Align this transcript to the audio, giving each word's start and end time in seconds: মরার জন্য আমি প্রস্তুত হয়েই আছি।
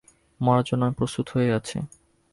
মরার 0.39 0.65
জন্য 0.65 0.81
আমি 0.85 0.95
প্রস্তুত 0.95 1.25
হয়েই 1.29 1.51
আছি। 1.51 1.77